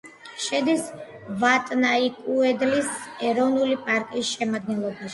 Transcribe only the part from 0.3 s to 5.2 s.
შედის ვატნაიეკუდლის ეროვნული პარკის შემადგენლობაში.